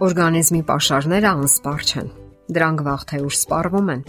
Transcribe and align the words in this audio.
Օրգանիզմի 0.00 0.62
pašարները 0.64 1.28
անսպառ 1.28 1.82
չեն։ 1.84 2.06
Դրանք 2.56 2.82
վաղ 2.86 3.02
թե 3.10 3.18
ուշ 3.26 3.34
սպառվում 3.36 3.90
են։ 3.92 4.04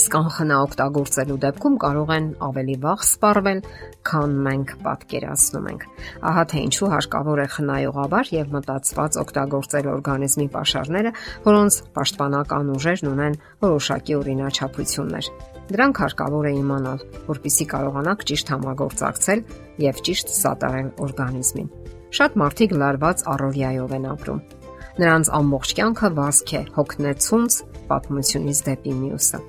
Իսկ 0.00 0.14
անխնա 0.16 0.60
օգտագործելու 0.64 1.36
դեպքում 1.42 1.76
կարող 1.82 2.12
են 2.14 2.30
ավելի 2.46 2.76
վաղ 2.84 3.04
սպառվել, 3.04 3.60
քան 4.08 4.38
մենք 4.46 4.72
պատկերացնում 4.86 5.68
ենք։ 5.74 5.84
Ահա 6.30 6.44
թե 6.48 6.62
ինչու 6.64 6.88
հարկավոր 6.94 7.44
է 7.44 7.46
խնայողաբար 7.58 8.32
եւ 8.38 8.56
մտածված 8.56 9.20
օգտագործել 9.24 9.90
օրգանիզմի 9.92 10.48
pašարները, 10.56 11.14
որոնց 11.44 11.78
պաշտպանական 12.00 12.72
ուժերն 12.78 13.12
ունեն 13.12 13.38
որոշակի 13.68 14.18
օրինաչափություններ։ 14.24 15.30
Դրանք 15.76 16.04
հարկավոր 16.08 16.48
է 16.48 16.56
իմանալ, 16.64 17.06
որpիսի 17.28 17.68
կարողանաք 17.76 18.28
ճիշտ 18.32 18.56
համագործակցել 18.56 19.46
եւ 19.84 20.04
ճիշտ 20.08 20.36
սատարել 20.40 20.92
օրգանիզմին։ 21.04 21.72
Շատ 22.14 22.36
մարդիկ 22.40 22.76
լարված 22.80 23.24
առօրյայով 23.34 23.98
են 24.00 24.12
ապրում 24.14 24.44
Նրանց 24.94 25.28
ամբողջ 25.34 25.70
կյանքը 25.74 26.08
վազք 26.14 26.50
է 26.54 26.58
հոգնեցունց 26.74 27.54
պատմությունից 27.88 28.58
դեպի 28.68 28.92
մյուսը։ 28.98 29.40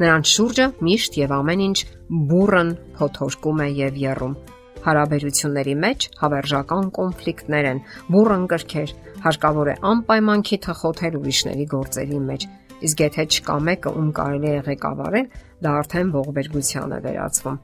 Նրանց 0.00 0.30
շուրջը 0.34 0.66
միշտ 0.86 1.18
եւ 1.20 1.34
ամեն 1.36 1.62
ինչ 1.66 1.78
բուրըն 2.30 2.70
փոթորկում 2.96 3.60
է 3.60 3.68
եւ 3.80 4.00
երում։ 4.00 4.34
Հարաբերությունների 4.80 5.74
մեջ 5.84 6.06
հավերժական 6.22 6.90
կոնֆլիկտներ 6.96 7.68
են, 7.70 7.82
բուրըն 8.10 8.46
կրքեր, 8.50 8.94
հարկավոր 9.26 9.70
է 9.70 9.74
անպայման 9.90 10.44
քիթխոթել 10.50 11.18
ուրիշների 11.20 11.66
գործերի 11.74 12.20
մեջ։ 12.30 12.48
Իսկ 12.80 13.04
եթե 13.04 13.26
չկա 13.30 13.56
մեկը, 13.68 13.94
ում 14.00 14.10
կարելի 14.16 14.50
է 14.50 14.60
ղեկավարել, 14.70 15.26
դա 15.60 15.72
արդեն 15.84 16.12
ողբերգության 16.16 16.94
է 16.96 17.00
վերածվում։ 17.04 17.58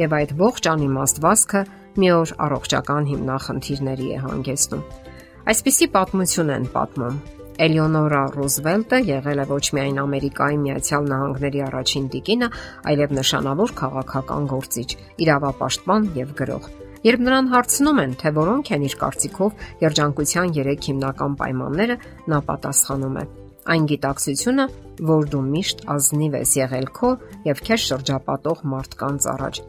Եվ 0.00 0.12
այդ 0.20 0.34
ողջ 0.40 0.68
անիմաստ 0.70 1.22
վազքը 1.26 1.62
մի 2.00 2.10
օր 2.20 2.32
առողջական 2.46 3.08
հիմնախնդիրների 3.10 4.06
է 4.14 4.18
հանգեցնում։ 4.30 4.84
Այսպիսի 5.50 5.86
պատմություն 5.90 6.50
են 6.54 6.66
պատմում։ 6.70 7.14
Էլեոնորա 7.64 8.18
Ռուզվելտը 8.36 8.98
եղել 9.08 9.40
է 9.42 9.46
ոչ 9.50 9.64
միայն 9.76 9.96
Ամերիկայի 10.02 10.58
Միացյալ 10.64 11.08
Նահանգների 11.10 11.62
առաջին 11.66 12.04
տիկինը, 12.12 12.48
այլև 12.92 13.14
նշանավոր 13.18 13.72
քաղաքական 13.80 14.46
գործիչ, 14.52 14.86
իրավապաշտպան 15.26 16.06
եւ 16.20 16.30
գրող։ 16.38 16.68
Երբ 17.08 17.24
նրան 17.26 17.50
հարցնում 17.50 18.00
են, 18.04 18.14
թե 18.20 18.32
որոնք 18.38 18.70
են 18.76 18.86
իր 18.86 18.94
կարծիքով 19.00 19.66
երջանկության 19.82 20.54
3 20.60 20.86
հիմնական 20.86 21.34
պայմանները, 21.42 21.96
նա 22.30 22.40
պատասխանում 22.46 23.18
է. 23.18 23.24
այն 23.70 23.84
գիտակցությունը, 23.90 24.64
որ 25.10 25.26
դու 25.30 25.42
միշտ 25.50 25.82
ազնիվ 25.94 26.32
ես 26.40 26.52
եղել 26.60 26.86
քո 26.96 27.10
եւ 27.50 27.58
քեզ 27.66 27.80
շրջապատող 27.90 28.62
մարդկանց 28.72 29.26
առաջ։ 29.34 29.60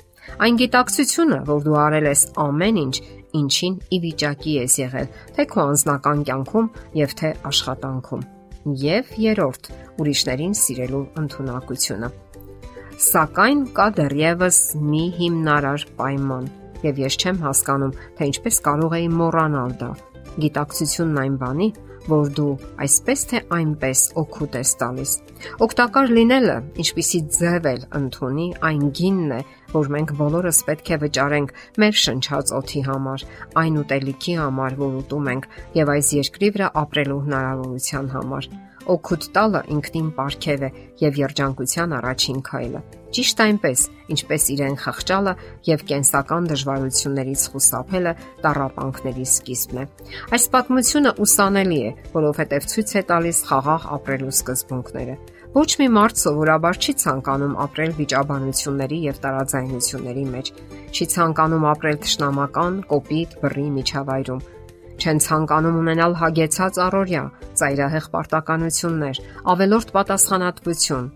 Այն 0.42 0.58
գիտակցությունը, 0.62 1.38
որ 1.50 1.60
դու 1.66 1.78
արել 1.82 2.08
ես 2.12 2.22
ամեն 2.46 2.78
ինչ, 2.82 2.96
ինչին 3.38 3.76
ի 3.92 3.98
վիճակի 4.06 4.54
ես 4.58 4.78
եղել, 4.82 5.08
թե 5.36 5.46
քո 5.52 5.64
անձնական 5.72 6.24
կյանքում 6.28 6.70
եւ 7.02 7.16
թե 7.22 7.32
աշխատանքում։ 7.52 8.26
Եվ 8.82 9.14
երրորդ, 9.26 9.70
ուրիշներին 10.02 10.56
սիրելու 10.62 11.06
ընտունակությունը։ 11.22 12.10
Սակայն 13.02 13.62
կա 13.78 13.88
դեռևս 13.98 14.58
մի 14.78 15.06
հիմնարար 15.18 15.86
պայման, 15.98 16.50
եւ 16.86 17.00
ես 17.02 17.18
չեմ 17.22 17.40
հասկանում, 17.46 17.96
թե 18.18 18.28
ինչպես 18.32 18.60
կարող 18.68 18.98
էի 19.00 19.08
մոռանալ 19.22 19.74
դա։ 19.82 19.90
Գիտակցությունն 20.42 21.22
այն 21.22 21.40
բանի, 21.42 21.70
որ 22.10 22.32
դու 22.38 22.54
այսպես 22.86 23.24
թե 23.32 23.42
այնպես 23.58 24.02
օգուտ 24.22 24.58
ես 24.58 24.72
տալիս։ 24.82 25.12
Օգտակար 25.66 26.14
լինելը, 26.18 26.56
ինչպիսի 26.82 27.22
ձև 27.38 27.68
էլ 27.72 27.86
ընդունի, 28.00 28.48
այն 28.70 28.84
գինն 28.98 29.36
է, 29.38 29.42
որ 29.72 29.92
մենք 29.96 30.16
բոլորս 30.22 30.64
պետք 30.70 30.92
է 30.92 31.00
վճարենք 31.06 31.54
մեր 31.84 32.02
շնչած 32.06 32.54
օթի 32.62 32.82
համար, 32.90 33.26
այն 33.62 33.80
ուտելիքի 33.82 34.36
համար, 34.42 34.78
որ 34.82 34.98
ուտում 35.02 35.32
ենք, 35.36 35.48
եւ 35.82 35.94
այս 35.96 36.12
երկրի 36.22 36.52
վրա 36.58 36.74
ապրելու 36.82 37.22
հնարավորության 37.28 38.12
համար 38.18 38.52
օգուտ 38.92 39.28
տալը 39.36 39.62
ինքնին 39.76 40.10
ապարքև 40.12 40.66
է 40.68 40.70
եւ 41.02 41.20
երջանկության 41.22 41.96
առաջին 41.98 42.42
քայլը։ 42.48 42.82
Ճիշտ 43.12 43.42
այնպես, 43.44 43.82
ինչպես 44.14 44.44
իրեն 44.54 44.78
խղճալը 44.82 45.34
եւ 45.68 45.82
կենսական 45.90 46.46
դժվարություններից 46.52 47.44
խուսափելը 47.52 48.14
տարապանքների 48.46 49.26
սկիզբն 49.32 49.82
է։ 49.82 49.86
Այս 50.38 50.46
պատմությունը 50.54 51.12
ուսանելի 51.26 51.80
է, 51.82 51.92
որովհետեւ 52.16 52.70
ցույց 52.72 52.96
է 52.96 53.04
տալիս 53.12 53.44
խաղաղ 53.52 53.88
ապրելու 53.98 54.34
սկզբունքները։ 54.38 55.16
Ոչ 55.52 55.68
մի 55.82 55.88
մարդ 55.92 56.20
սովորաբար 56.22 56.78
չի 56.80 56.94
ցանկանում 57.02 57.56
ապրել 57.60 57.90
վիճաբանությունների 57.98 59.00
եւ 59.12 59.18
տարաձայնությունների 59.26 60.24
մեջ։ 60.32 60.52
Չի 60.96 61.08
ցանկանում 61.12 61.66
ապրել 61.74 61.98
ճշնամական, 62.06 62.78
կոպիտ, 62.94 63.36
բռի 63.42 63.68
միջավայրում 63.76 64.46
չեն 65.02 65.20
ցանկանում 65.26 65.78
ունենալ 65.82 66.14
հագեցած 66.22 66.78
առօրյա, 66.86 67.24
ծայրահեղ 67.58 68.06
պարտականություններ, 68.14 69.22
ավելորտ 69.54 69.94
պատասխանատվություն։ 69.96 71.08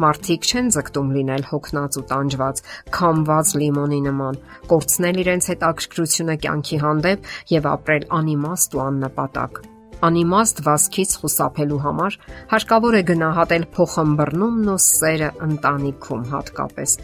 Մարդիկ 0.00 0.46
չեն 0.50 0.68
ձգտում 0.76 1.08
լինել 1.16 1.42
հոգնած 1.50 1.98
ու 2.00 2.04
տանջված, 2.10 2.62
քամված 2.96 3.52
լիմոնի 3.60 4.00
նման, 4.06 4.38
կորցնել 4.70 5.20
իրենց 5.24 5.48
հետաքրքրությունը 5.52 6.36
կյանքի 6.44 6.78
հանդեպ 6.84 7.28
եւ 7.56 7.68
ապրել 7.74 8.06
անիմաստ 8.20 8.76
ու 8.76 8.82
աննպատակ։ 8.86 9.60
Անիմաստ 10.00 10.62
վասկից 10.64 11.10
խուսափելու 11.20 11.80
համար 11.84 12.14
հարկավոր 12.52 12.94
է 12.96 13.02
գնահատել 13.10 13.64
փոխհմբռնումն 13.76 14.70
ու 14.72 14.80
սերը 14.84 15.28
ընտանիքում 15.44 16.22
հատկապես 16.30 16.94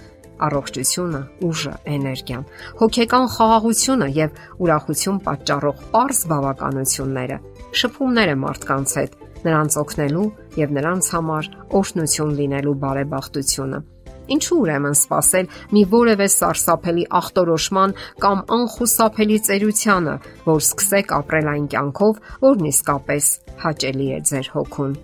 առողջությունը, 0.47 1.21
ուժը, 1.47 1.75
էներգիան, 1.97 2.45
հոգեկան 2.81 3.27
խաղաղությունը 3.37 4.09
եւ 4.17 4.41
ուրախություն 4.67 5.21
պատճառող 5.27 5.83
པարզ 5.87 6.21
բավականությունները, 6.33 7.39
շփումները 7.81 8.37
մարդկանց 8.45 8.97
հետ, 9.01 9.19
նրանց 9.47 9.77
օգնելու 9.83 10.29
եւ 10.61 10.73
նրանց 10.77 11.11
համար 11.17 11.51
օշնություն 11.81 12.33
լինելու 12.41 12.79
բարեբախտությունը։ 12.87 13.83
Ինչու 14.27 14.57
ուրեմն 14.59 14.97
սпасել 14.99 15.51
մի 15.77 15.83
որևէ 15.93 16.27
սարսափելի 16.35 17.05
ախտորոշման 17.21 17.93
կամ 18.25 18.41
անխուսափելի 18.57 19.37
ծերությանը, 19.49 20.15
որ 20.49 20.63
սկսեք 20.67 21.15
ապրել 21.21 21.51
այն 21.53 21.69
կյանքով, 21.77 22.23
որն 22.43 22.71
իսկապես 22.73 23.29
հաճելի 23.63 24.09
է 24.17 24.19
ձեր 24.31 24.51
հոգուն։ 24.57 24.99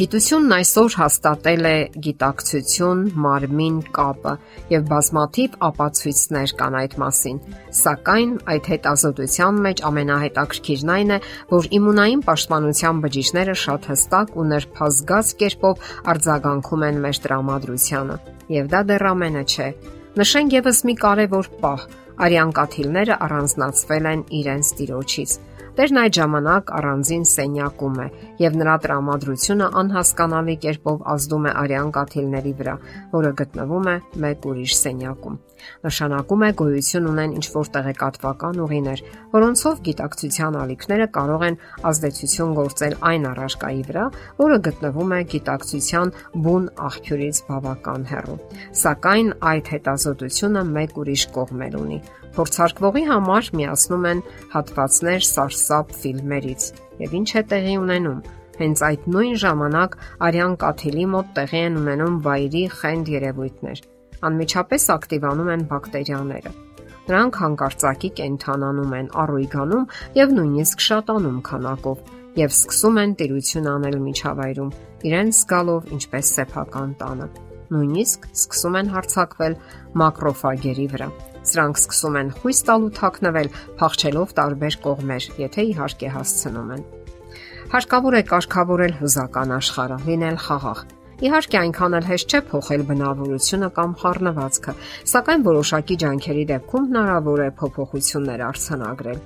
Գիտությունն 0.00 0.52
այսօր 0.56 0.94
հաստատել 0.96 1.66
է 1.68 1.72
գիտակցություն, 2.04 3.00
մարմին 3.20 3.74
կապը 3.98 4.30
եւ 4.70 4.86
բազմաթիվ 4.88 5.58
ապացույցներ 5.66 6.54
կան 6.60 6.76
այդ 6.78 6.94
մասին։ 7.02 7.40
Սակայն 7.80 8.32
այդ 8.54 8.70
հետազոտության 8.72 9.58
մեջ 9.66 9.82
ամենահետաքրքիրն 9.90 10.92
այն 10.94 11.12
է, 11.12 11.18
որ 11.52 11.68
իմունային 11.80 12.24
պաշտպանության 12.30 13.02
բջիջները 13.04 13.58
շատ 13.64 13.90
հստակ 13.92 14.32
ու 14.40 14.46
նրբազգաց 14.54 15.34
կերպով 15.44 15.84
արձագանքում 16.14 16.88
են 16.88 17.04
մեր 17.04 17.22
տրամադրությանը։ 17.28 18.18
Եվ 18.56 18.72
դա 18.72 18.82
դեռ 18.88 19.06
ամենը 19.12 19.44
չէ։ 19.52 19.68
Նշենք 20.16 20.58
եւս 20.60 20.82
մի 20.88 20.96
կարևոր 21.04 21.52
պահ. 21.60 21.86
արյան 22.20 22.50
կաթիլները 22.56 23.14
առանձնացվել 23.24 24.06
են 24.10 24.22
իրենց 24.40 24.72
տիրոջից 24.80 25.30
Տերն 25.80 25.96
այդ 25.96 26.12
ժամանակ 26.12 26.70
առանձին 26.76 27.22
սենյակում 27.24 27.94
է 28.02 28.06
եւ 28.42 28.56
նրա 28.60 28.72
տրամադրությունը 28.84 29.68
անհասկանալի 29.80 30.56
կերպով 30.64 31.06
ազդում 31.12 31.46
է 31.48 31.54
արյան 31.60 31.92
կաթիլների 31.96 32.52
վրա, 32.58 32.74
որը 33.14 33.30
գտնվում 33.38 33.88
է 33.88 33.94
մեկ 34.24 34.44
ուրիշ 34.50 34.74
սենյակում։ 34.80 35.38
Նշանակում 35.88 36.44
է 36.44 36.50
գոյություն 36.60 37.08
ունեն 37.14 37.32
ինչ 37.40 37.46
որ 37.56 37.72
տեղեկատվական 37.78 38.60
ուղիներ, 38.66 39.02
որոնցով 39.32 39.82
գիտակցության 39.88 40.60
ալիքները 40.60 41.08
կարող 41.16 41.44
են 41.48 41.58
ազդեցություն 41.90 42.54
գործել 42.60 42.94
այն 43.10 43.28
առարկայի 43.32 43.82
վրա, 43.88 44.06
որը 44.44 44.62
գտնվում 44.68 45.12
է 45.16 45.20
գիտակցության 45.32 46.14
բուն 46.44 46.70
աղբյուրից 46.90 47.44
բավական 47.48 48.08
հեռու։ 48.12 48.40
Սակայն 48.84 49.36
այդ 49.52 49.74
հետազոտությունը 49.80 50.64
մեկ 50.76 51.04
ուրիշ 51.04 51.30
կողմեր 51.40 51.80
ունի 51.80 52.00
Փորձարկվողի 52.36 53.02
համար 53.08 53.48
միացնում 53.58 54.04
են 54.10 54.20
հատվածներ 54.52 55.24
սարսափ 55.26 55.94
ֆիլմերից։ 56.00 56.66
Եվ 57.02 57.14
ինչ 57.20 57.30
է 57.40 57.42
տեղի 57.50 57.72
ունենում։ 57.80 58.20
Հենց 58.60 58.82
այդ 58.86 59.06
նույն 59.14 59.36
ժամանակ 59.42 59.96
արյան 60.26 60.54
կաթիլի 60.62 61.06
մոտ 61.14 61.32
տեղի 61.38 61.62
են 61.66 61.78
ունենում 61.80 62.18
վայրի 62.26 62.62
խենդ 62.76 63.10
երևույթներ։ 63.14 63.82
Անմիջապես 64.30 64.86
ակտիվանում 64.94 65.50
են 65.54 65.64
բակտերիաները։ 65.70 66.52
Նրանք 67.10 67.38
հանկարծակի 67.40 68.10
կենթանանում 68.20 68.92
են, 69.00 69.08
առույգանում 69.24 69.88
եւ 70.20 70.34
նույնիսկ 70.36 70.84
շատանում 70.86 71.40
քանակով 71.50 72.04
եւ 72.38 72.54
սկսում 72.54 73.00
են 73.02 73.16
տիրություն 73.18 73.70
անել 73.72 73.96
միջավայրում, 74.04 74.70
իրենց 75.10 75.40
զգալով 75.40 75.90
ինչպես 75.96 76.30
սեփական 76.36 76.94
տանը։ 77.00 77.28
Նույնիսկ 77.74 78.30
սկսում 78.36 78.78
են 78.84 78.94
հարցակվել 78.94 79.58
մակրոֆագերի 80.04 80.88
վրա 80.94 81.10
Սրանք 81.40 81.80
սկսում 81.80 82.16
են 82.20 82.30
խույս 82.36 82.58
տալ 82.68 82.86
ու 82.86 82.94
թաքնվել, 83.00 83.48
փախչելով 83.80 84.32
տարբեր 84.40 84.74
կողմեր, 84.84 85.28
եթե 85.40 85.62
իհարկե 85.70 86.08
հասցնում 86.16 86.72
են։ 86.76 86.82
Հարկավոր 87.70 88.14
է 88.18 88.22
կարգավորել 88.30 88.94
հուզական 89.00 89.54
աշխարհը, 89.56 89.98
լինել 90.10 90.38
խաղաղ։ 90.44 90.80
Իհարկե 91.20 91.56
այնքան 91.60 91.96
էլ 92.00 92.06
հեշտ 92.10 92.32
չէ 92.32 92.40
փոխել 92.50 92.82
բնավորությունը 92.88 93.68
կամ 93.76 93.90
խառնվածքը, 94.00 94.74
սակայն 95.12 95.44
որոշակի 95.50 95.96
ջանքերի 96.02 96.44
դեպքում 96.50 96.88
հնարավոր 96.90 97.42
է 97.44 97.48
փոփոխություններ 97.60 98.44
արձանագրել։ 98.48 99.20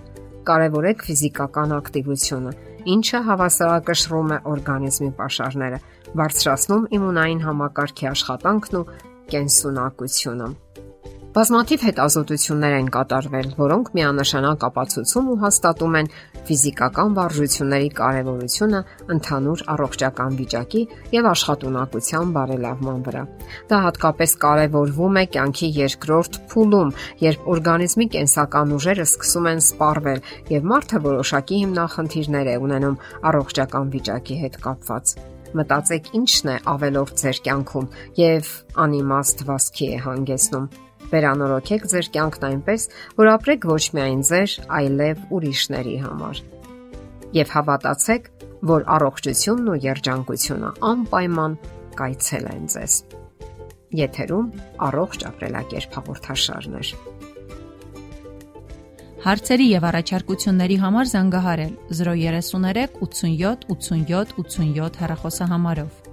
Կարևորեք 0.51 1.05
ֆիզիկական 1.09 1.75
ակտիվությունը։ 1.79 2.53
ինչը 2.95 3.21
հավասարակշռում 3.29 4.35
է 4.35 4.39
օրգանիզմի 4.55 5.11
pašարները, 5.21 5.79
բարձրացնում 6.21 6.85
իմունային 6.99 7.41
համակարգի 7.47 8.11
աշխատանքն 8.13 8.79
ու 8.81 8.85
կենսունակությունը։ 9.33 10.49
Բազմաթիվ 11.35 11.83
հետազոտություններ 11.83 12.75
են 12.77 12.89
կատարվել, 12.95 13.47
որոնք 13.59 13.89
միանշանակ 13.99 14.67
ապացուցում 14.69 15.31
ու 15.33 15.39
հաստատում 15.41 15.97
են 16.01 16.11
ֆիզիկական 16.47 17.17
վարժությունների 17.17 17.89
կարևորությունը 17.99 18.83
ընդհանուր 19.15 19.65
առողջական 19.75 20.37
վիճակի 20.39 20.83
եւ 21.17 21.29
աշխատունակության 21.33 22.31
բարելավման 22.39 23.03
վրա։ 23.11 23.25
Դա 23.67 23.83
հատկապես 23.89 24.37
կարևորվում 24.47 25.19
է 25.19 25.27
կյանքի 25.35 25.73
երկրորդ 25.81 26.41
փուլում, 26.55 26.95
երբ 27.27 27.51
օրգանիզմի 27.51 28.09
կենսական 28.15 28.79
ուժերը 28.79 29.11
սկսում 29.11 29.51
են 29.51 29.67
սպառվել 29.67 30.25
եւ 30.55 30.71
մարդը 30.71 31.05
որոշակի 31.11 31.63
հիմնախնդիրներ 31.65 32.55
է 32.55 32.57
ունենում 32.63 33.01
առողջական 33.35 33.95
վիճակի 33.99 34.39
հետ 34.47 34.63
կապված 34.71 35.17
մտածեք 35.55 36.09
ինչն 36.19 36.49
է 36.51 36.55
ավելորդ 36.71 37.21
ձեր 37.21 37.39
կյանքում 37.45 37.85
եւ 38.19 38.49
անիմաստ 38.85 39.45
վասքի 39.51 39.87
է 39.95 40.01
հանգեցնում 40.03 40.67
Վերանորոգեք 41.13 41.87
ձեր 41.93 42.09
կյանքն 42.15 42.47
այնպես, 42.49 42.87
որ 43.19 43.31
ապրեք 43.35 43.67
ոչ 43.71 43.83
միայն 43.97 44.23
ձեր, 44.31 44.55
այլև 44.79 45.25
ուրիշների 45.37 45.97
համար։ 46.05 46.41
Եվ 47.35 47.53
հավատացեք, 47.55 48.31
որ 48.65 48.87
առողջությունն 48.95 49.71
ու 49.75 49.81
երջանկությունը 49.85 50.71
անպայման 50.91 51.59
կայցել 51.99 52.47
են 52.55 52.71
ձեզ։ 52.75 52.95
Եթերում 53.95 54.49
առողջ 54.89 55.27
ապրելակերպ 55.31 55.99
հաղորդաշարն 55.99 56.79
է։ 56.81 56.85
Հարցերի 59.25 59.67
եւ 59.71 59.85
առաջարկությունների 59.89 60.77
համար 60.85 61.07
զանգահարել 61.15 61.77
033 62.01 62.99
87 63.01 63.69
87 63.73 64.35
87 64.41 64.99
հեռախոսահամարով։ 65.01 66.04